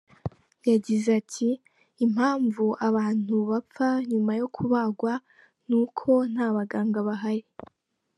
[0.69, 1.49] Yagize ati
[2.05, 5.13] “Impamvu abantu bapfa nyuma yo kubagwa
[5.67, 7.47] ni uko nta baganga bahari.